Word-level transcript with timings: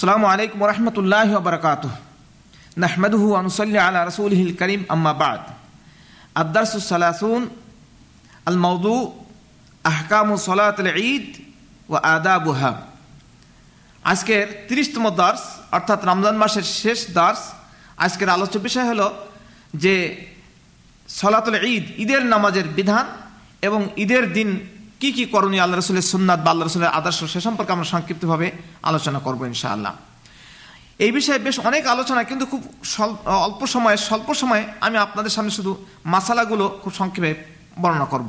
আসসালামু 0.00 0.26
আলাইকুম 0.34 0.60
রহমতুল্লাহ 0.72 1.30
বরকাত 1.46 1.84
নাহমদহু 2.82 3.26
আনুসল্লি 3.42 3.78
আলা 3.86 4.00
রসুলহিল 4.10 4.52
করিম 4.60 4.80
আম্মা 4.94 5.12
বাদ। 5.22 5.42
আদারসুসালাসুন 6.42 7.42
আল 8.50 8.58
মৌদু 8.66 8.96
আহকামু 9.90 10.34
সলাত 10.48 10.78
ঈদ 11.12 11.28
ও 11.92 11.94
আদাবুহা। 12.16 12.72
আজকের 14.12 14.46
তিরিশতম 14.68 15.04
দার্স, 15.20 15.42
অর্থাৎ 15.76 16.00
রমজান 16.10 16.36
মাসের 16.42 16.66
শেষ 16.80 17.00
দার্স, 17.16 17.42
আজকের 18.04 18.28
আলোচ্য 18.36 18.56
বিষয় 18.66 18.86
হলো 18.92 19.06
যে 19.82 19.94
সলাতুল 21.20 21.56
ঈদ, 21.74 21.84
ঈদের 22.02 22.22
নামাজের 22.32 22.66
বিধান 22.78 23.06
এবং 23.66 23.80
ঈদের 24.04 24.24
দিন 24.36 24.48
কি 25.00 25.08
কি 25.16 25.24
করণীয় 25.34 25.62
আল্লাহ 25.64 25.76
রসুলের 25.78 26.06
সুন্নাত 26.12 26.38
বা 26.44 26.50
আল্লাহ 26.52 26.64
রসুলের 26.66 26.92
আদর্শ 26.98 27.20
সে 27.32 27.40
সম্পর্কে 27.46 27.72
আমরা 27.76 27.88
সংক্ষিপ্তভাবে 27.94 28.46
আলোচনা 28.90 29.18
করব 29.26 29.40
ইনশাআল্লাহ। 29.52 29.92
এই 31.04 31.12
বিষয়ে 31.18 31.40
বেশ 31.46 31.56
অনেক 31.68 31.82
আলোচনা, 31.94 32.20
কিন্তু 32.30 32.44
খুব 32.52 32.62
অল্প 33.46 33.60
সময়ে, 33.74 33.96
স্বল্প 34.08 34.28
সময়ে 34.42 34.64
আমি 34.86 34.96
আপনাদের 35.06 35.32
সামনে 35.36 35.52
শুধু 35.58 35.72
মাসালাগুলো 36.14 36.64
খুব 36.82 36.92
সংক্ষেপে 37.00 37.30
বর্ণনা 37.82 38.06
করব। 38.14 38.28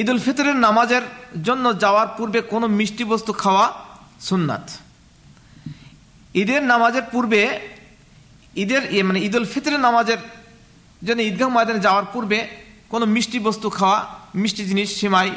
ঈদ 0.00 0.08
উল 0.12 0.20
ফিতরের 0.26 0.56
নামাজের 0.66 1.04
জন্য 1.46 1.64
যাওয়ার 1.84 2.08
পূর্বে 2.18 2.38
কোনো 2.52 2.66
মিষ্টি 2.78 3.04
বস্তু 3.12 3.32
খাওয়া 3.42 3.64
সুন্নাত। 4.28 4.64
ঈদের 6.42 6.62
নামাজের 6.72 7.04
পূর্বে, 7.12 7.42
ঈদের 8.62 8.82
মানে 9.08 9.20
ঈদ 9.26 9.34
উল 9.38 9.48
ফিতরের 9.52 9.82
নামাজের 9.86 10.20
জন্য 11.06 11.20
ঈদগাহ 11.30 11.48
ময়দানে 11.54 11.80
যাওয়ার 11.86 12.06
পূর্বে 12.12 12.38
কোনো 12.92 13.04
মিষ্টি 13.14 13.38
বস্তু 13.48 13.68
খাওয়া 13.78 13.98
মিষ্টি 14.42 14.62
জিনিস, 14.70 14.88
সেমাই 15.00 15.30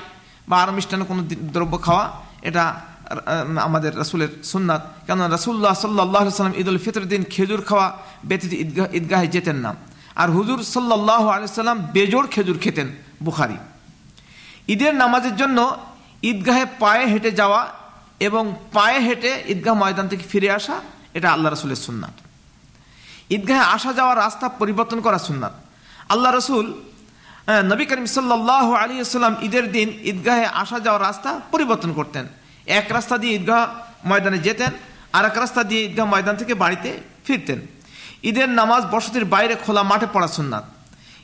বা 0.50 0.56
আরও 0.62 0.72
মিষ্টান্ন 0.78 1.04
কোনো 1.12 1.22
দ্রব্য 1.56 1.76
খাওয়া, 1.86 2.06
এটা 2.50 2.64
আমাদের 3.68 3.92
রাসুলের 4.02 4.32
সুন্নাত। 4.52 4.82
কেন 5.08 5.20
রাসুল্লাহ 5.36 5.74
সাল্লাহ 5.84 6.24
সাল্লাম 6.42 6.56
ঈদ 6.62 6.68
উল 6.72 6.82
ফিতরের 6.86 7.08
দিন 7.14 7.22
খেজুর 7.34 7.62
খাওয়া 7.70 7.88
ব্যতীত 8.30 8.52
ঈদগাহ, 8.64 8.88
ঈদগাহে 9.00 9.28
যেতেন 9.36 9.58
না। 9.66 9.72
আর 10.22 10.30
হুজুর 10.38 10.60
সাল্লাহ 10.76 11.24
আলিয়াল্লাম 11.34 11.80
বেজোড় 11.96 12.28
খেজুর 12.34 12.58
খেতেন 12.64 12.88
বুখারি। 13.26 13.58
ঈদের 14.74 14.94
নামাজের 15.02 15.36
জন্য 15.42 15.58
ঈদগাহে 16.32 16.66
পায়ে 16.82 17.06
হেঁটে 17.12 17.32
যাওয়া 17.40 17.62
এবং 18.28 18.44
পায়ে 18.76 19.00
হেঁটে 19.08 19.32
ঈদগাহ 19.54 19.74
ময়দান 19.82 20.06
থেকে 20.12 20.24
ফিরে 20.32 20.50
আসা, 20.58 20.76
এটা 21.18 21.28
আল্লাহ 21.34 21.50
রসুলের 21.50 21.80
সুন্নাত। 21.86 22.16
ঈদগাহে 23.36 23.64
আসা 23.76 23.92
যাওয়ার 24.00 24.18
রাস্তা 24.26 24.46
পরিবর্তন 24.62 25.00
করা 25.06 25.20
সুন্নাত। 25.28 25.54
আল্লাহ 26.14 26.30
রসুল 26.32 26.66
নবী 27.46 27.86
করিম 27.86 28.06
সাল্লাহ 28.06 28.68
আলী 28.74 28.96
আসসালাম 29.00 29.36
ঈদের 29.48 29.72
দিন 29.72 29.90
ঈদগাহে 30.12 30.46
আসা 30.46 30.80
যাওয়ার 30.80 31.02
রাস্তা 31.02 31.30
পরিবর্তন 31.54 31.94
করতেন। 31.94 32.26
এক 32.66 32.88
রাস্তা 32.92 33.18
দিয়ে 33.18 33.34
ঈদগাহ 33.36 33.62
ময়দানে 34.10 34.40
যেতেন 34.40 34.72
আর 35.14 35.26
এক 35.26 35.38
রাস্তা 35.38 35.64
দিয়ে 35.64 35.82
ঈদগাহ 35.88 36.06
ময়দান 36.14 36.36
থেকে 36.36 36.54
বাড়িতে 36.54 36.90
ফিরতেন। 37.26 37.60
ঈদের 38.24 38.50
নামাজ 38.50 38.82
বসতির 38.92 39.26
বাইরে 39.26 39.56
খোলা 39.66 39.84
মাঠে 39.84 40.08
পড়া 40.14 40.28
সুন্নাত। 40.28 40.66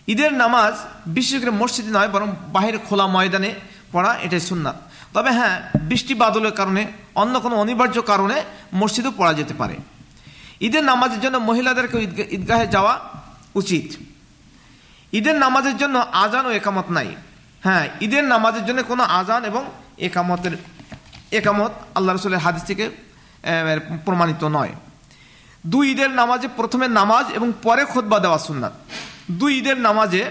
ঈদের 0.08 0.33
নামাজ 0.33 0.73
বিশেষ 1.05 1.42
করে 1.42 1.52
মসজিদে 1.52 1.92
নয়, 1.97 2.08
বরং 2.08 2.27
বাহিরে 2.55 2.77
খোলা 2.89 3.05
ময়দানে 3.08 3.52
পড়া 3.92 4.11
এটাই 4.25 4.39
সুন্নাত। 4.39 4.77
তবে 5.14 5.31
হ্যাঁ 5.31 5.55
বৃষ্টি 5.89 6.14
বাদলের 6.14 6.52
কারণে, 6.52 6.88
অন্য 7.16 7.33
কোনো 7.39 7.55
অনিবার্য 7.55 8.02
কারণে 8.02 8.38
মসজিদেও 8.73 9.11
পড়া 9.17 9.33
যেতে 9.33 9.53
পারে। 9.53 9.75
ঈদের 10.61 10.83
নামাজের 10.83 11.19
জন্য 11.19 11.38
মহিলাদেরকে 11.38 11.97
ঈদগাহে 12.38 12.67
যাওয়া 12.67 12.94
উচিত। 13.55 13.88
ঈদের 15.14 15.38
নামাজের 15.44 15.76
জন্য 15.78 15.95
আজান 16.23 16.45
ও 16.45 16.52
একামত 16.59 16.88
নাই। 16.98 17.09
হ্যাঁ 17.66 17.86
ঈদের 18.06 18.23
নামাজের 18.34 18.66
জন্য 18.67 18.80
কোনো 18.92 19.04
আজান 19.20 19.42
এবং 19.45 19.64
একামতের 20.08 20.54
একামত 21.40 21.72
আল্লাহ 21.98 22.12
রসুলের 22.16 22.44
হাদিস 22.45 22.64
থেকে 22.70 22.86
প্রমাণিত 24.06 24.44
নয়। 24.58 24.73
দুই 25.72 25.86
ঈদের 25.92 26.12
নামাজে 26.20 26.48
প্রথমে 26.60 26.88
নামাজ 27.00 27.26
এবং 27.38 27.50
পরে 27.66 27.83
খোদবা 27.92 28.17
দেওয়া 28.20 28.39
সুন্নাত। 28.48 28.73
দুই 29.39 29.52
ঈদের 29.60 29.77
নামাজে 29.88 30.23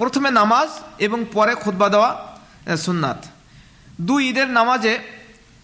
প্রথমে 0.00 0.30
নামাজ 0.40 0.68
এবং 1.06 1.18
পরে 1.32 1.52
খোদবা 1.62 1.88
দেওয়া 1.94 2.10
সুন্নাত। 2.86 3.20
দুই 4.08 4.20
ঈদের 4.30 4.48
নামাজে 4.58 4.92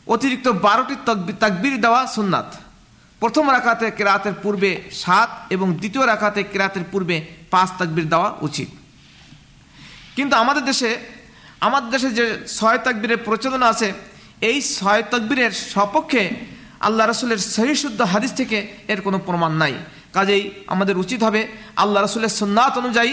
অতিরিক্ত 0.06 0.46
বারোটি 0.48 0.94
তাকবির 1.42 1.74
দেওয়া 1.84 2.00
সুন্নাত। 2.16 2.48
প্রথম 3.20 3.44
রাখাতে 3.56 3.86
কেরাতের 3.98 4.34
পূর্বে 4.42 4.70
সাত 5.02 5.30
এবং 5.54 5.66
দ্বিতীয় 5.80 6.04
রাখাতে 6.06 6.40
কেরাতের 6.52 6.84
পূর্বে 6.92 7.16
পাঁচ 7.52 7.68
তাকবির 7.78 8.06
দেওয়া 8.12 8.30
উচিত। 8.48 8.68
কিন্তু 10.16 10.34
আমাদের 10.42 10.64
দেশে 10.70 10.90
আমাদের 11.66 11.90
দেশে 11.90 12.08
যে 12.18 12.24
ছয় 12.58 12.78
তাকবীরের 12.86 13.20
প্রচলন 13.26 13.62
আছে, 13.62 13.88
এই 14.40 14.58
ছয় 14.76 15.02
তাকবীরের 15.12 15.52
সপক্ষে 15.72 16.22
আল্লাহ 16.86 17.04
রসুলের 17.06 17.40
সহিশুদ্ধ 17.56 18.00
হাদিস 18.12 18.32
থেকে 18.40 18.58
এর 18.92 19.00
কোনো 19.06 19.18
প্রমাণ 19.18 19.52
নাই। 19.62 19.74
কাজেই 20.16 20.42
আমাদের 20.66 20.96
উচিত 20.98 21.20
হবে 21.26 21.40
আল্লাহ 21.82 22.00
রসুলের 22.02 22.32
সুন্নাত 22.40 22.72
অনুযায়ী, 22.82 23.12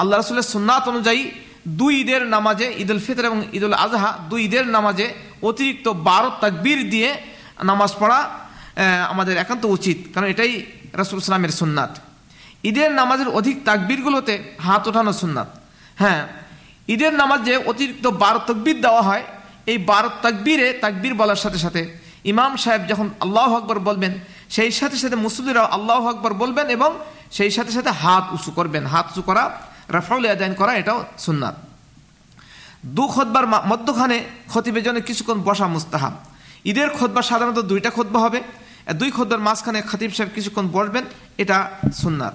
আল্লাহ 0.00 0.16
রসুলের 0.16 0.50
সুন্নাত 0.54 0.84
অনুযায়ী 0.92 1.22
দুই 1.80 1.92
ঈদের 2.02 2.22
নামাজে 2.34 2.66
ঈদ 2.82 2.90
উল 2.90 3.02
ফিতর 3.06 3.24
এবং 3.30 3.40
ঈদ 3.56 3.64
উল 3.64 3.76
আজহা 3.84 4.10
দুই 4.30 4.40
ঈদের 4.46 4.66
নামাজে 4.76 5.06
অতিরিক্ত 5.48 5.86
বারো 6.08 6.28
তাকবীর 6.42 6.80
দিয়ে 6.92 7.10
নামাজ 7.70 7.90
পড়া 8.00 8.18
আমাদের 9.12 9.34
একান্ত 9.36 9.64
উচিত। 9.76 9.98
কারণ 10.12 10.26
এটাই 10.34 10.52
রসুল 11.00 11.18
ইসলামের 11.18 11.52
সুন্নাত। 11.60 11.92
ঈদের 12.70 12.90
নামাজের 13.00 13.28
অধিক 13.38 13.56
তাকবীরগুলোতে 13.68 14.34
হাত 14.66 14.82
ওঠানো 14.88 15.12
সুন্নাত। 15.12 15.48
হ্যাঁ 16.02 16.20
ঈদের 16.94 17.12
নামাজে 17.20 17.54
অতিরিক্ত 17.70 18.06
বারো 18.22 18.40
তকবির 18.48 18.76
দেওয়া 18.84 19.02
হয়। 19.08 19.24
এই 19.72 19.78
বারো 19.90 20.08
তাকবীরে 20.24 20.66
তাকবীর 20.84 21.14
বলার 21.20 21.40
সাথে 21.44 21.58
সাথে 21.58 21.82
ইমাম 22.32 22.52
সাহেব 22.62 22.82
যখন 22.90 23.08
আল্লাহ 23.24 23.50
আকবর 23.60 23.78
বলবেন, 23.88 24.12
সেই 24.56 24.72
সাথে 24.78 24.96
সাথে 25.02 25.16
মুসলিমরাও 25.26 25.66
আল্লাহ 25.76 26.02
আকবর 26.12 26.32
বলবেন 26.42 26.66
এবং 26.76 26.90
সেই 27.36 27.50
সাথে 27.56 27.72
সাথে 27.72 27.90
হাত 28.02 28.24
উঁচু 28.36 28.50
করবেন। 28.50 28.82
হাত 28.92 29.06
উঁচু 29.10 29.22
করা, 29.28 29.42
রাফাউল 29.96 30.24
আদায়ন 30.26 30.54
করা, 30.60 30.72
এটাও 30.80 30.98
সুন্নাত। 31.18 31.54
দু 32.96 33.04
খোদবার 33.14 33.46
মধ্যখানে 33.70 34.16
খতিবের 34.52 34.82
জন্য 34.86 34.98
কিছুক্ষণ 35.08 35.38
বসা 35.48 35.66
মুস্তাহাব। 35.74 36.14
ঈদের 36.70 36.88
খোদবা 36.98 37.22
সাধারণত 37.30 37.58
দুইটা 37.70 37.90
খোদবা 37.96 38.20
হবে। 38.24 38.40
দুই 39.00 39.10
খোদবার 39.16 39.40
মাঝখানে 39.46 39.78
খতিব 39.90 40.10
সাহেব 40.16 40.30
কিছুক্ষণ 40.36 40.66
বসবেন, 40.76 41.04
এটা 41.42 41.56
সুন্নাত। 42.02 42.34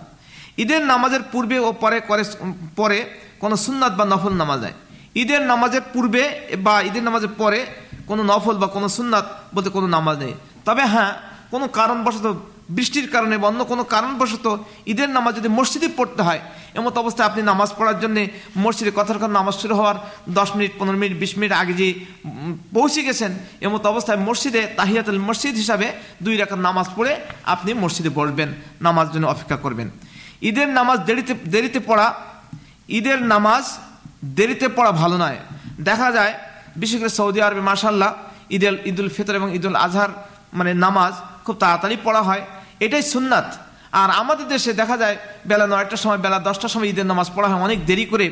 ঈদের 0.64 0.82
নামাজের 0.92 1.24
পূর্বে 1.32 1.58
ও 1.68 1.70
পরে 1.84 1.98
করে 2.10 2.24
পরে 2.80 3.00
কোনো 3.44 3.56
সুন্নাত 3.66 3.94
বা 4.00 4.06
নফল 4.12 4.34
নামাজ 4.42 4.60
যায় 4.64 4.76
ঈদের 5.22 5.42
নামাজের 5.52 5.84
পূর্বে 5.94 6.24
বা 6.66 6.76
ঈদের 6.90 7.04
নামাজের 7.08 7.34
পরে 7.42 7.60
কোনো 8.10 8.22
নফল 8.32 8.56
বা 8.62 8.68
কোনো 8.76 8.88
সুন্নাত 8.98 9.26
বলতে 9.56 9.70
কোনো 9.78 9.88
নামাজ 9.96 10.16
নেই। 10.24 10.34
তবে 10.68 10.84
হ্যাঁ 10.94 11.12
কোনো 11.54 11.66
কারণবশত, 11.80 12.26
বৃষ্টির 12.76 13.08
কারণে 13.14 13.36
বা 13.42 13.46
অন্য 13.52 13.62
কোনো 13.72 13.84
কারণবশত 13.94 14.46
ঈদের 14.92 15.10
নামাজ 15.18 15.34
যদি 15.40 15.50
মসজিদে 15.58 15.90
পড়তে 15.98 16.22
হয়, 16.28 16.42
এমত 16.78 16.96
অবস্থায় 17.04 17.28
আপনি 17.30 17.42
নামাজ 17.52 17.70
পড়ার 17.80 17.98
জন্যে 18.04 18.24
মসজিদে 18.64 18.92
কথার 19.00 19.20
কথা 19.22 19.36
নামাজ 19.40 19.56
শুরু 19.62 19.74
হওয়ার 19.80 19.98
দশ 20.38 20.50
মিনিট, 20.58 20.72
পনেরো 20.80 20.98
মিনিট, 21.02 21.14
বিশ 21.24 21.32
মিনিট 21.38 21.52
আগে 21.62 21.74
যে 21.82 21.88
পৌঁছে 22.76 23.02
গেছেন, 23.08 23.32
এমত 23.66 23.84
অবস্থায় 23.94 24.20
মসজিদে 24.28 24.62
তাহিয়াতুল 24.80 25.20
মসজিদ 25.28 25.56
হিসাবে 25.64 25.88
দুই 26.26 26.36
রাখার 26.42 26.62
নামাজ 26.68 26.88
পড়ে 26.98 27.14
আপনি 27.54 27.70
মসজিদে 27.84 28.12
বসবেন 28.18 28.50
নামাজ 28.88 29.06
জন্য 29.14 29.26
অপেক্ষা 29.34 29.58
করবেন। 29.66 29.88
ঈদের 30.42 30.70
নামাজ 30.70 31.00
দেরিতে 31.00 31.34
দেরিতে 31.34 31.80
পড়া, 31.80 32.14
ঈদের 32.90 33.22
নামাজ 33.22 33.64
দেরিতে 34.26 34.68
পড়া 34.68 34.92
ভালো 34.92 35.18
নয়। 35.18 35.38
দেখা 35.80 36.12
যায়, 36.12 36.34
বিশেষ 36.76 37.00
করে 37.00 37.10
সৌদি 37.10 37.42
আরবে 37.42 37.62
মাসাল্লাহ 37.62 38.14
ঈদ 38.56 38.64
ঈদুল 38.64 39.10
ফিতর 39.10 39.34
এবং 39.36 39.50
ঈদুল 39.56 39.76
আজহার 39.76 40.10
মানে 40.54 40.74
নামাজ 40.74 41.14
খুব 41.46 41.56
তাড়াতাড়ি 41.56 41.98
পড়া 42.04 42.22
হয়। 42.22 42.44
এটাই 42.80 43.04
সুন্নাত। 43.04 43.48
আর 43.92 44.10
আমাদের 44.22 44.48
দেশে 44.48 44.74
দেখা 44.74 44.98
যায়, 44.98 45.18
বেলা 45.48 45.68
নয়টার 45.68 45.98
সময়, 45.98 46.18
বেলা 46.18 46.40
দশটার 46.40 46.70
সময় 46.70 46.88
ঈদের 46.88 47.06
নামাজ 47.06 47.28
পড়া 47.36 47.48
হয়। 47.50 47.62
অনেক 47.68 47.80
দেরি 47.86 48.06
করে 48.06 48.28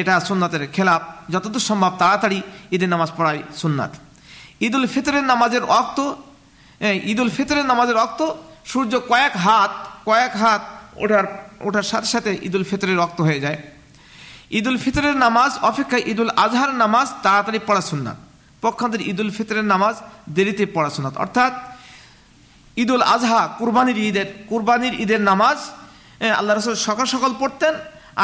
এটা 0.00 0.20
সুন্নাতের 0.20 0.62
খেলাপ। 0.72 1.02
যতদূর 1.32 1.60
সম্ভব 1.60 1.92
তাড়াতাড়ি 1.98 2.42
ঈদের 2.74 2.88
নামাজ 2.88 3.10
পড়াই 3.16 3.42
সুন্নাত। 3.62 3.92
ঈদুল 4.66 4.86
ফিতরের 4.86 5.24
নামাজের 5.32 5.64
অক্ত 5.80 5.98
ঈদুল 7.12 7.30
ফিতরের 7.36 7.66
নামাজের 7.66 7.96
অক্ত 7.96 8.20
সূর্য 8.70 8.92
কয়েক 9.10 9.34
হাত 9.36 9.72
কয়েক 10.08 10.32
হাত 10.42 10.62
ওঠার 11.02 11.26
ওঠার 11.68 11.86
সাথে 11.90 12.08
সাথে 12.14 12.30
ঈদুল 12.46 12.64
ফিতরের 12.70 12.96
রক্ত 13.02 13.18
হয়ে 13.28 13.40
যায়। 13.40 13.58
ঈদুল 14.58 14.78
ফিতরের 14.84 15.16
নামাজ 15.24 15.50
অপেক্ষা 15.70 15.98
ঈদুল 16.12 16.30
আজহার 16.44 16.72
নামাজ 16.82 17.06
তাড়াতাড়ি 17.24 17.60
পড়া 17.68 17.82
সুন্নাত। 17.90 18.18
পক্ষান্তর 18.62 19.02
ঈদুল 19.12 19.30
ফিতরের 19.36 19.66
নামাজ 19.74 19.94
দেরিতে 20.36 20.64
পড়াশোনা 20.76 21.08
অর্থাৎ 21.24 21.52
ঈদুল 22.82 23.02
আজহা 23.14 23.42
কুরবানির 23.58 23.98
ঈদের 24.08 24.28
কুরবানির 24.50 24.94
ঈদের 25.04 25.20
নামাজ 25.30 25.58
আল্লাহ 26.38 26.52
রসুল 26.54 26.76
সকাল 26.88 27.06
সকাল 27.14 27.32
পড়তেন 27.40 27.74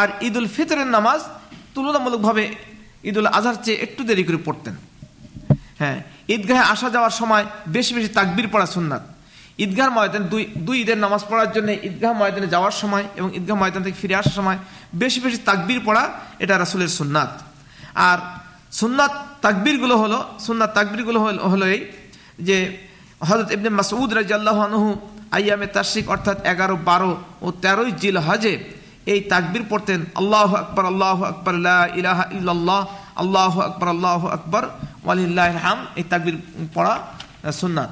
আর 0.01 0.09
ঈদুল 0.29 0.49
ফিতরের 0.55 0.89
নামাজ 0.97 1.21
তুলনামূলকভাবে 1.75 2.45
ঈদুল 3.11 3.29
আজহার 3.39 3.57
চেয়ে 3.65 3.79
একটু 3.85 4.03
দেরি 4.09 4.25
করে 4.29 4.41
পড়তেন। 4.47 4.75
হ্যাঁ 5.81 5.99
ঈদগাহে 6.35 6.65
আসা 6.73 6.89
যাওয়ার 6.95 7.15
সময় 7.21 7.45
বেশি 7.67 7.93
বেশি 7.97 8.09
তাকবির 8.09 8.49
পড়া 8.53 8.67
সুন্নাত। 8.67 9.03
ঈদগাহ 9.59 9.89
ময়দান, 9.97 10.23
দুই 10.33 10.43
দুই 10.67 10.77
ঈদের 10.83 10.99
নামাজ 11.05 11.23
পড়ার 11.31 11.51
জন্য 11.55 11.69
ঈদগাহ 11.89 12.13
ময়দানে 12.21 12.49
যাওয়ার 12.55 12.75
সময় 12.83 13.05
এবং 13.19 13.29
ঈদগাহ 13.39 13.57
ময়দান 13.63 13.83
থেকে 13.87 13.99
ফিরে 14.03 14.15
আসার 14.21 14.35
সময় 14.41 14.59
বেশি 15.03 15.19
বেশি 15.25 15.39
তাকবির 15.49 15.81
পড়া, 15.87 16.05
এটা 16.43 16.55
রাসুলের 16.63 16.91
সুন্নাত। 16.99 17.33
আর 18.09 18.19
সুন্নাত 18.81 19.13
তাকবিরগুলো 19.45 19.95
হলো, 20.03 20.19
সুন্নাত 20.47 20.71
তাকবিরগুলো 20.79 21.19
হলো 21.53 21.65
এই 21.75 21.81
যে 22.49 22.57
হজরত 23.29 23.49
ইবনে 23.57 23.71
মাসউদ 23.79 24.11
রাজিয়াল্লাহ 24.21 24.57
আনহু 24.69 24.89
আইয়ামে 25.37 25.67
তাশরিক 25.77 26.07
অর্থাৎ 26.15 26.39
এগারো, 26.53 26.77
বারো 26.89 27.13
ও 27.45 27.47
তেরোই 27.63 27.91
জিল 28.01 28.17
হজে 28.29 28.55
এই 29.13 29.21
তাকবির 29.33 29.65
পড়তেন, 29.71 30.01
আল্লাহ 30.21 30.51
আকবর 30.63 30.85
আল্লাহ 30.93 31.19
আকবর 31.33 31.55
ইলাহা 32.01 32.25
ইল্লাল্লাহ, 32.37 32.83
আল্লাহ 33.23 33.55
আকবর 33.69 33.89
আল্লাহ 33.95 34.23
আকবর 34.37 34.65
ওয়ালিল্লাহ 35.05 35.47
হাম 35.65 35.79
এই 36.01 36.05
তাকবির 36.13 36.37
পড়া 36.75 36.95
সুন্নাত। 37.61 37.91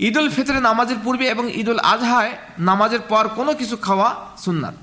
ঈদ 0.00 0.16
উল 0.16 0.30
ফিতরে 0.30 0.60
নামাজের 0.60 0.98
পূর্বে 1.04 1.24
এবং 1.28 1.44
ঈদ 1.60 1.68
উল 1.68 1.78
আজহায় 1.78 2.32
নামাজের 2.58 3.00
পর 3.00 3.28
কোনো 3.28 3.54
কিছু 3.54 3.76
খাওয়া 3.76 4.08
সুন্নাত। 4.44 4.74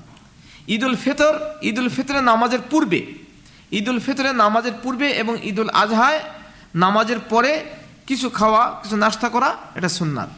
ঈদ 0.68 0.84
উল 0.84 0.96
ফিতর 0.96 1.34
ঈদ 1.62 1.78
উল 1.78 1.88
ফিতরে 1.88 2.20
নামাজের 2.20 2.60
পূর্বে 2.70 3.00
ঈদ 3.72 3.88
উল 3.88 4.00
ফিতরে 4.00 4.32
নামাজের 4.32 4.72
পূর্বে 4.82 5.08
এবং 5.10 5.34
ঈদ 5.42 5.58
উল 5.58 5.70
আজহায় 5.82 6.20
নামাজের 6.74 7.18
পরে 7.18 7.64
কিছু 8.06 8.30
খাওয়া, 8.30 8.80
কিছু 8.82 8.96
নাস্তা 8.96 9.28
করা, 9.28 9.56
এটা 9.74 9.88
সুন্নাত। 9.88 10.28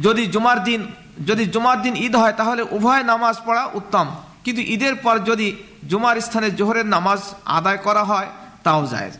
যদি 0.00 0.26
জুমার 0.26 0.64
দিন, 0.64 0.80
যদি 1.26 1.46
জুমার 1.46 1.82
দিন 1.82 1.94
ঈদ 1.96 2.16
হয়, 2.16 2.32
তাহলে 2.32 2.62
উভয় 2.62 3.02
নামাজ 3.02 3.36
পড়া 3.46 3.64
উত্তম। 3.74 4.06
কিন্তু 4.44 4.62
ঈদের 4.62 4.94
পর 4.94 5.18
যদি 5.18 5.56
জুমার 5.88 6.20
স্থানে 6.20 6.50
জোহরের 6.50 6.86
নামাজ 6.86 7.20
আদায় 7.44 7.78
করা 7.78 8.04
হয়, 8.04 8.28
তাও 8.64 8.86
যায় 8.86 9.10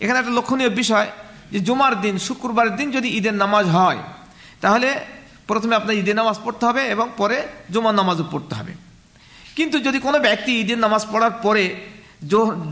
এখানে 0.00 0.18
একটা 0.18 0.30
লক্ষণীয় 0.30 0.70
বিষয় 0.70 1.10
যে 1.52 1.58
জুমার 1.60 1.94
দিন, 2.00 2.14
শুক্রবারের 2.26 2.74
দিন 2.76 2.88
যদি 2.96 3.08
ঈদের 3.18 3.36
নামাজ 3.44 3.66
হয়, 3.76 4.00
তাহলে 4.60 4.88
প্রথমে 5.48 5.74
আপনার 5.80 5.94
ঈদের 6.00 6.16
নামাজ 6.20 6.36
পড়তে 6.44 6.64
হবে 6.68 6.82
এবং 6.94 7.06
পরে 7.16 7.38
জুমার 7.72 7.94
নামাজও 8.00 8.24
পড়তে 8.32 8.54
হবে। 8.58 8.72
কিন্তু 9.56 9.76
যদি 9.86 9.98
কোনো 10.06 10.18
ব্যক্তি 10.26 10.50
ঈদের 10.62 10.78
নামাজ 10.78 11.02
পড়ার 11.12 11.34
পরে 11.44 11.64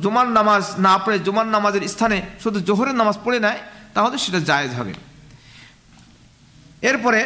জুমার 0.02 0.28
নামাজ 0.38 0.62
না 0.86 0.94
পড়ে, 0.98 1.16
জুমার 1.26 1.48
নামাজের 1.54 1.84
স্থানে 1.94 2.18
শুধু 2.42 2.58
জোহরের 2.68 2.96
নামাজ 3.00 3.16
পড়ে 3.24 3.38
নেয়, 3.46 3.60
তাহলে 3.94 4.16
সেটা 4.24 4.40
জায়েজ 4.40 4.72
হবে। 4.78 4.92
এরপরে 6.82 7.20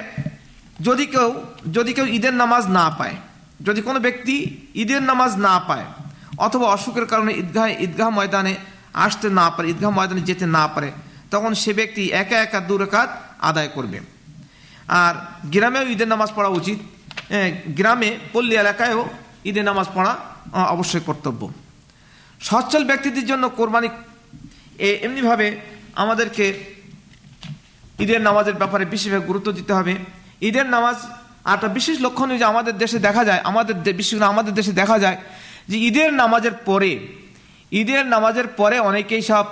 যদি 0.81 1.05
কেউ 1.07 1.29
যদি 1.77 1.91
কেউ 1.97 2.07
ঈদের 2.17 2.35
নামাজ 2.43 2.65
না 2.79 2.87
পায়, 2.99 3.17
যদি 3.67 3.81
কোনো 3.83 3.99
ব্যক্তি 4.07 4.35
ঈদের 4.83 5.03
নামাজ 5.11 5.33
না 5.47 5.55
পায়, 5.69 5.87
অথবা 6.47 6.67
অসুখের 6.77 7.07
কারণে 7.07 7.33
ঈদগাহ 7.43 7.67
ঈদগাহ 7.85 8.09
ময়দানে 8.17 8.55
আসতে 9.05 9.27
না 9.41 9.47
পারে, 9.51 9.67
ঈদগাহ 9.73 9.91
ময়দানে 9.99 10.21
যেতে 10.21 10.47
না 10.47 10.65
পারে 10.75 10.91
তখন 11.31 11.53
সে 11.63 11.73
ব্যক্তি 11.79 12.03
একা 12.23 12.37
একা 12.45 12.61
দুরেকাত 12.69 13.11
আদায় 13.49 13.71
করবে। 13.75 13.99
আর 15.03 15.15
গ্রামেও 15.55 15.85
ঈদের 15.95 16.09
নামাজ 16.09 16.31
পড়া 16.37 16.51
উচিত। 16.61 16.79
গ্রামে, 17.79 18.11
পল্লী 18.33 18.55
এলাকায়ও 18.57 19.03
ঈদের 19.45 19.65
নামাজ 19.71 19.87
পড়া 19.95 20.13
অবশ্যই 20.77 21.05
কর্তব্য। 21.07 21.43
সচ্ছল 22.49 22.83
ব্যক্তিদের 22.91 23.27
জন্য 23.31 23.45
কোরবানি 23.59 23.89
এমনিভাবে 25.07 25.47
আমাদেরকে 26.03 26.45
ঈদের 28.05 28.21
নামাজের 28.29 28.57
ব্যাপারে 28.61 28.85
বিশেষভাবে 28.85 29.27
গুরুত্ব 29.27 29.49
দিতে 29.59 29.73
হবে। 29.79 29.95
ঈদের 30.49 30.67
নামাজ 30.75 30.97
একটা 31.55 31.69
বিশেষ 31.77 31.97
লক্ষণীয় 32.05 32.39
যে 32.39 32.47
আমাদের 32.53 32.75
দেশে 32.83 32.99
দেখা 32.99 33.23
যায়, 33.29 33.41
আমাদের 33.51 33.75
বিশেষ 34.01 34.15
করে 34.19 34.33
আমাদের 34.35 34.55
দেশে 34.59 34.73
দেখা 34.73 34.97
যায় 35.05 35.19
যে 35.71 35.77
ঈদের 35.89 36.11
নামাজের 36.23 36.55
পরে, 36.69 36.93
ঈদের 37.81 38.05
নামাজের 38.15 38.49
পরে 38.61 38.77
অনেকেই 38.91 39.23
সব 39.31 39.45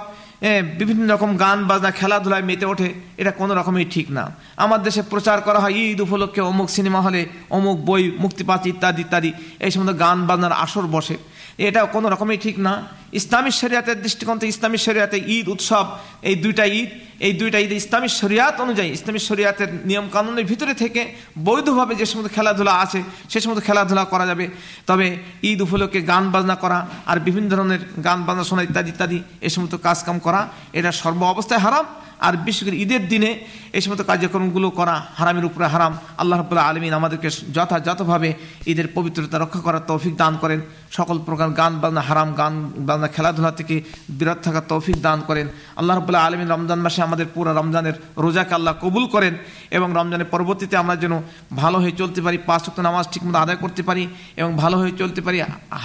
বিভিন্ন 0.79 1.14
রকম 1.14 1.37
গান, 1.37 1.64
বাজনা, 1.64 1.90
খেলাধুলায় 1.90 2.43
মেতে 2.43 2.67
ওঠে, 2.67 2.94
এটা 3.17 3.31
কোনো 3.31 3.55
রকমই 3.55 3.85
ঠিক 3.85 4.11
না। 4.11 4.35
আমার 4.56 4.82
দেশে 4.82 5.02
প্রচার 5.02 5.40
করা 5.40 5.58
হয়, 5.58 5.73
ঈদ 5.73 6.00
উপলক্ষে 6.00 6.40
অমুক 6.40 6.70
সিনেমা 6.70 7.00
হলে 7.00 7.26
অমুক 7.50 7.76
বই 7.85 8.17
মুক্তি 8.19 8.44
পাচ্ছে 8.44 8.69
ইত্যাদি 8.69 9.02
ইত্যাদি, 9.02 9.32
এই 9.61 9.70
সমস্ত 9.70 9.99
গান, 9.99 10.26
বাজনার 10.26 10.52
আসর 10.52 10.82
বসে। 10.82 11.17
এটা 11.58 11.85
কোনো 11.85 12.08
রকমই 12.08 12.37
ঠিক 12.37 12.58
না। 12.58 12.87
ইসলামী 13.12 13.50
শরিয়াতের 13.50 14.02
দৃষ্টিকোণ 14.02 14.38
থেকে 14.38 14.49
ইসলামী 14.49 14.76
শরিয়াতে 14.76 15.19
ঈদ, 15.19 15.49
উৎসব, 15.49 15.87
এই 16.23 16.35
দুইটা 16.35 16.64
ঈদ 16.64 16.88
এই 17.26 17.32
দুইটা 17.41 17.59
ঈদ 17.65 17.73
ইসলামী 17.82 18.09
শরিয়াত 18.20 18.56
অনুযায়ী, 18.65 18.91
ইসলামী 18.97 19.20
শরিয়াতের 19.29 19.70
নিয়ম 19.88 20.06
কানুনের 20.15 20.47
ভিতরে 20.50 20.75
থেকে 20.82 21.03
বৈধভাবে 21.47 21.93
যে 22.00 22.06
সমস্ত 22.11 22.29
খেলাধুলা 22.37 22.73
আছে, 22.85 23.00
সে 23.32 23.38
সমস্ত 23.44 23.61
খেলাধুলা 23.69 24.05
করা 24.12 24.25
যাবে। 24.31 24.44
তবে 24.88 25.06
ঈদ 25.50 25.61
উপলক্ষে 25.67 26.00
গান 26.11 26.25
বাজনা 26.35 26.56
করা 26.65 26.79
আর 27.11 27.17
বিভিন্ন 27.26 27.49
ধরনের 27.53 27.82
গান 28.06 28.19
বাজনা 28.26 28.44
শোনা 28.49 28.62
ইত্যাদি 28.69 28.91
ইত্যাদি 28.94 29.19
এ 29.47 29.49
সমস্ত 29.55 29.75
কাজকাম 29.87 30.17
করা, 30.26 30.41
এটা 30.79 30.91
সর্ব 31.00 31.20
অবস্থায় 31.35 31.62
হারাম। 31.67 31.87
আর 32.26 32.35
বিশেষ 32.47 32.62
করে 32.67 32.76
ঈদের 32.85 33.03
দিনে 33.12 33.31
এই 33.76 33.82
সমস্ত 33.85 34.03
কার্যক্রমগুলো 34.11 34.69
করা 34.79 34.94
হারামের 35.19 35.44
উপরে 35.49 35.67
হারাম। 35.75 35.93
আল্লাহ 36.20 36.37
রবুল্লাহ 36.38 36.67
আলমিন 36.70 36.93
আমাদেরকে 37.00 37.29
যথাযথভাবে 37.56 38.31
ঈদের 38.70 38.88
পবিত্রতা 38.97 39.37
রক্ষা 39.38 39.61
করার 39.67 39.87
তৌফিক 39.91 40.15
দান 40.23 40.35
করেন। 40.43 40.61
সকল 40.97 41.17
প্রকার 41.26 41.49
গান 41.61 41.73
বাজনা 41.82 42.03
হারাম, 42.09 42.29
গান 42.41 42.55
বাজনা 42.88 43.09
খেলাধুলা 43.15 43.50
থেকে 43.59 43.76
বিরত 44.19 44.38
থাকার 44.44 44.65
তৌফিক 44.73 44.97
দান 45.06 45.19
করেন। 45.29 45.47
আল্লাহ 45.79 45.94
রবুল্লাহ 45.94 46.26
আলমিন 46.26 46.49
রমজান 46.55 46.81
মাসে 46.87 47.00
আমাদের 47.07 47.28
পুরো 47.36 47.51
রমজানের 47.54 47.95
রোজাকে 48.18 48.54
আল্লাহ 48.56 48.74
কবুল 48.84 49.06
করেন 49.07 49.34
এবং 49.78 49.88
রমজানের 50.00 50.30
পরবর্তীতে 50.34 50.75
আমরা 50.78 50.95
যেন 50.95 51.13
ভালো 51.62 51.78
হয়ে 51.80 51.95
চলতে 52.01 52.19
পারি 52.22 52.38
পাঁচ 52.50 52.62
শক্ত 52.66 52.80
নামাজ 52.80 53.06
ঠিকমতো 53.13 53.38
আদায় 53.40 53.60
করতে 53.63 53.81
পারি 53.84 54.04
এবং 54.38 54.51
ভালো 54.56 54.75
হয়ে 54.78 54.94
চলতে 55.01 55.22
পারি 55.25 55.38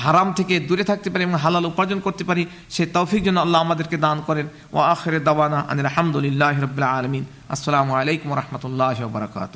হারাম 0.02 0.28
থেকে 0.32 0.54
দূরে 0.60 0.84
থাকতে 0.84 1.08
পারি 1.10 1.22
এবং 1.24 1.36
হালাল 1.44 1.64
উপার্জন 1.66 1.98
করতে 2.06 2.24
পারি 2.24 2.42
সে 2.70 2.82
তৌফিক 2.96 3.20
যেন 3.24 3.36
আল্লাহ 3.36 3.58
আমাদেরকে 3.62 3.96
দান 3.96 4.18
করেন 4.28 4.46
ও 4.72 4.78
আখের 4.94 5.14
দাওয়ানা 5.24 5.58
আনিল 5.70 5.86
আলহামদুলিল্লাহ 5.86 6.54
রবিল 6.58 6.88
আলমিন 6.92 7.24
আসসালামু 7.50 7.92
আলাইকুম 8.00 8.28
রহমতুল্লাহ 8.40 8.98
বরকাত 9.16 9.54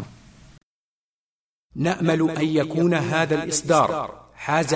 نأمل 1.72 2.20
أن 2.32 2.46
يكون 2.46 2.94
هذا 2.94 3.34
الإصدار 3.34 3.88
حاز 4.36 4.74